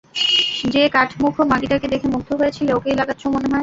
যে 0.73 0.83
কাঠমুখো 0.89 1.41
মাগীটাকে 1.43 1.87
দেখে 1.87 2.07
মুগ্ধ 2.07 2.29
হয়েছিলে, 2.33 2.71
ওকেই 2.73 2.95
লাগাচ্ছ 2.95 3.23
মনে 3.27 3.47
হয়। 3.47 3.59